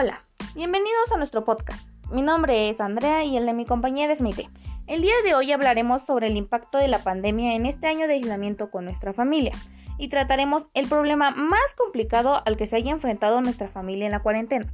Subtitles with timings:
[0.00, 0.22] Hola,
[0.54, 1.88] bienvenidos a nuestro podcast.
[2.12, 4.48] Mi nombre es Andrea y el de mi compañera es Mite.
[4.86, 8.14] El día de hoy hablaremos sobre el impacto de la pandemia en este año de
[8.14, 9.50] aislamiento con nuestra familia
[9.98, 14.22] y trataremos el problema más complicado al que se haya enfrentado nuestra familia en la
[14.22, 14.70] cuarentena.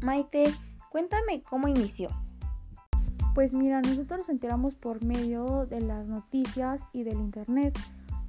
[0.00, 0.54] Maite,
[0.88, 2.10] cuéntame cómo inició.
[3.34, 7.76] Pues mira, nosotros nos enteramos por medio de las noticias y del internet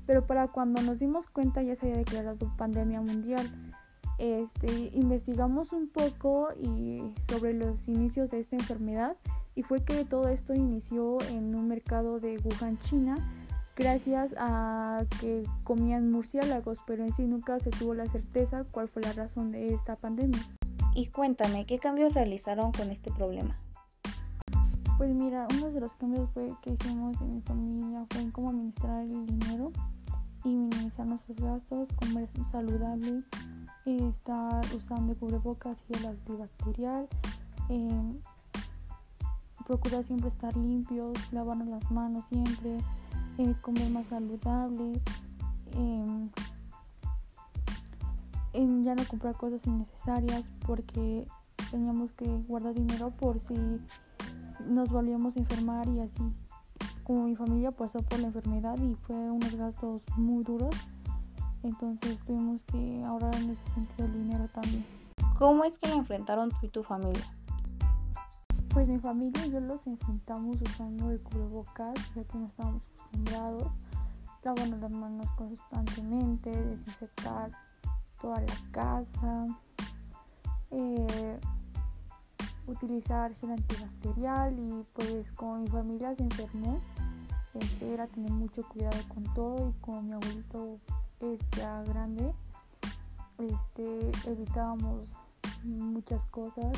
[0.10, 3.48] pero para cuando nos dimos cuenta ya se había declarado pandemia mundial.
[4.18, 9.18] Este, investigamos un poco y sobre los inicios de esta enfermedad
[9.54, 13.18] y fue que todo esto inició en un mercado de Wuhan, China,
[13.76, 19.04] gracias a que comían murciélagos, pero en sí nunca se tuvo la certeza cuál fue
[19.04, 20.42] la razón de esta pandemia.
[20.96, 23.60] Y cuéntame, ¿qué cambios realizaron con este problema?
[24.98, 28.50] Pues mira, uno de los cambios fue que hicimos en mi familia fue en cómo
[28.50, 29.72] administrar el dinero
[30.90, 33.24] minimizar nuestros gastos, comer saludable,
[33.86, 37.08] estar usando cubrebocas y el antibacterial,
[37.70, 38.20] eh,
[39.66, 42.78] procurar siempre estar limpios, lavarnos las manos siempre,
[43.38, 45.02] eh, comer más saludable,
[45.74, 46.30] em,
[48.84, 51.26] ya no comprar cosas innecesarias porque
[51.70, 53.80] teníamos que guardar dinero por si
[54.68, 56.34] nos volvíamos a enfermar y así
[57.10, 60.76] como mi familia pasó por la enfermedad y fue unos gastos muy duros,
[61.64, 64.86] entonces tuvimos que ahorrar en ese sentido el dinero también.
[65.40, 67.26] ¿Cómo es que lo enfrentaron tú y tu familia?
[68.72, 73.68] Pues mi familia y yo los enfrentamos usando el cubrebocas, ya que no estábamos acostumbrados,
[74.44, 77.52] lavarnos las manos constantemente, desinfectar
[78.22, 79.46] toda la casa,
[80.70, 81.40] eh,
[82.70, 86.80] utilizar gel antibacterial y pues como mi familia se enfermó,
[87.54, 90.80] este, era tener mucho cuidado con todo y como mi abuelito
[91.22, 92.34] es ya grande,
[93.38, 95.06] este, evitábamos
[95.64, 96.78] muchas cosas.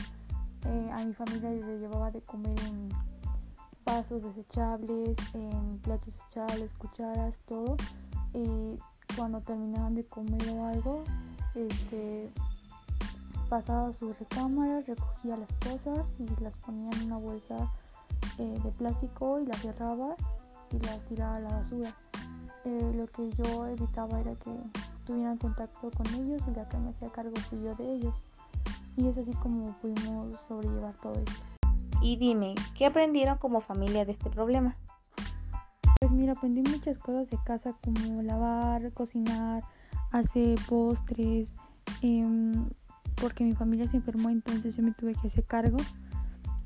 [0.65, 2.89] Eh, a mi familia le llevaba de comer en
[3.85, 7.75] vasos desechables, en platos desechables, cucharas, todo.
[8.33, 8.77] Y
[9.15, 11.03] cuando terminaban de comer o algo,
[11.55, 12.29] este,
[13.51, 17.69] pasaba a su recámara, recogía las cosas y las ponía en una bolsa
[18.39, 20.15] eh, de plástico y las cerraba
[20.71, 21.93] y las tiraba a la basura.
[22.63, 24.57] Eh, lo que yo evitaba era que
[25.05, 28.15] tuvieran contacto con ellos y la que me hacía cargo fui yo de ellos.
[28.95, 31.41] Y es así como pudimos sobrellevar todo esto.
[32.01, 34.77] Y dime, ¿qué aprendieron como familia de este problema?
[35.99, 39.65] Pues mira, aprendí muchas cosas de casa como lavar, cocinar,
[40.11, 41.49] hacer postres,
[42.01, 42.69] em,
[43.21, 45.77] porque mi familia se enfermó, entonces yo me tuve que hacer cargo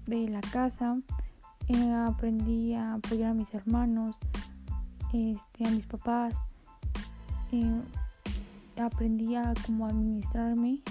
[0.07, 0.97] de la casa.
[1.67, 4.17] Eh, aprendí a apoyar a mis hermanos,
[5.11, 6.33] este, a mis papás.
[7.51, 7.81] Eh,
[8.81, 10.81] aprendí a cómo administrarme.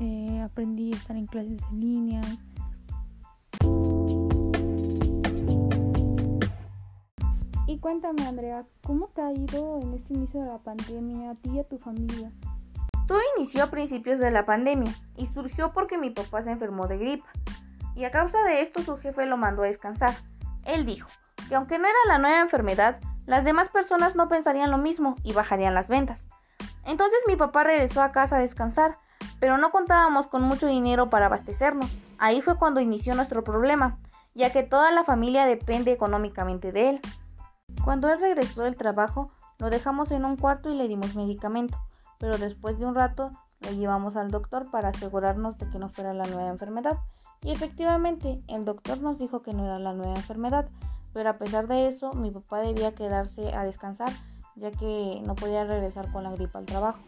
[0.00, 2.22] Eh, aprendí a estar en clases en línea.
[7.66, 11.50] Y cuéntame, Andrea, ¿cómo te ha ido en este inicio de la pandemia a ti
[11.50, 12.32] y a tu familia?
[13.10, 16.96] Todo inició a principios de la pandemia y surgió porque mi papá se enfermó de
[16.96, 17.26] gripa
[17.96, 20.14] y a causa de esto su jefe lo mandó a descansar.
[20.64, 21.08] Él dijo
[21.48, 25.32] que aunque no era la nueva enfermedad, las demás personas no pensarían lo mismo y
[25.32, 26.28] bajarían las ventas.
[26.84, 28.96] Entonces mi papá regresó a casa a descansar,
[29.40, 31.92] pero no contábamos con mucho dinero para abastecernos.
[32.16, 33.98] Ahí fue cuando inició nuestro problema,
[34.36, 37.00] ya que toda la familia depende económicamente de él.
[37.82, 41.76] Cuando él regresó del trabajo, lo dejamos en un cuarto y le dimos medicamento,
[42.20, 43.30] pero después de un rato
[43.62, 46.98] lo llevamos al doctor para asegurarnos de que no fuera la nueva enfermedad.
[47.42, 50.68] Y efectivamente, el doctor nos dijo que no era la nueva enfermedad,
[51.12, 54.12] pero a pesar de eso, mi papá debía quedarse a descansar,
[54.54, 57.00] ya que no podía regresar con la gripa al trabajo.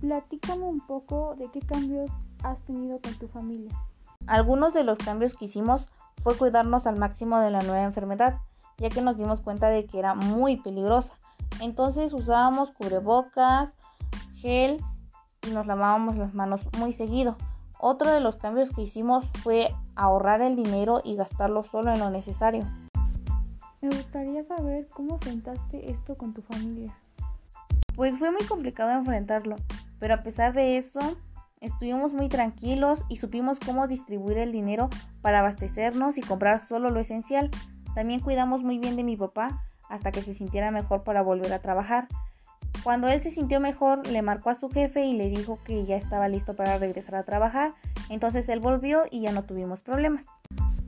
[0.00, 2.10] Platícame un poco de qué cambios
[2.42, 3.70] has tenido con tu familia.
[4.26, 5.88] Algunos de los cambios que hicimos
[6.22, 8.38] fue cuidarnos al máximo de la nueva enfermedad,
[8.78, 11.12] ya que nos dimos cuenta de que era muy peligrosa.
[11.60, 13.70] Entonces usábamos cubrebocas,
[14.36, 14.82] gel
[15.46, 17.36] y nos lavábamos las manos muy seguido.
[17.78, 22.10] Otro de los cambios que hicimos fue ahorrar el dinero y gastarlo solo en lo
[22.10, 22.64] necesario.
[23.82, 26.94] Me gustaría saber cómo enfrentaste esto con tu familia.
[27.94, 29.56] Pues fue muy complicado enfrentarlo,
[29.98, 31.00] pero a pesar de eso,
[31.60, 34.90] estuvimos muy tranquilos y supimos cómo distribuir el dinero
[35.22, 37.50] para abastecernos y comprar solo lo esencial.
[37.94, 41.58] También cuidamos muy bien de mi papá hasta que se sintiera mejor para volver a
[41.58, 42.08] trabajar.
[42.82, 45.96] Cuando él se sintió mejor, le marcó a su jefe y le dijo que ya
[45.96, 47.74] estaba listo para regresar a trabajar.
[48.08, 50.24] Entonces él volvió y ya no tuvimos problemas.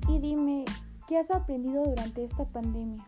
[0.08, 0.64] Y dime,
[1.06, 3.04] ¿qué has aprendido durante esta pandemia?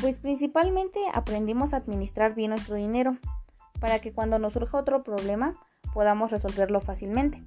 [0.00, 3.16] Pues principalmente aprendimos a administrar bien nuestro dinero.
[3.80, 5.54] para que cuando nos surja otro problema
[5.94, 7.44] podamos resolverlo fácilmente.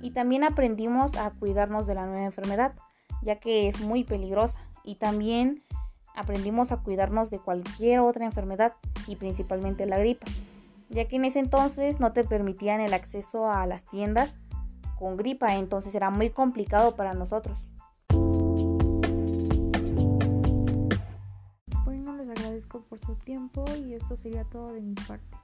[0.00, 2.74] Y también aprendimos a cuidarnos de la nueva enfermedad,
[3.20, 4.60] ya que es muy peligrosa.
[4.84, 5.64] Y también
[6.14, 8.74] aprendimos a cuidarnos de cualquier otra enfermedad
[9.06, 10.26] y principalmente la gripa,
[10.88, 14.34] ya que en ese entonces no te permitían el acceso a las tiendas
[14.98, 17.58] con gripa, entonces era muy complicado para nosotros.
[21.84, 25.41] Bueno, les agradezco por su tiempo y esto sería todo de mi parte.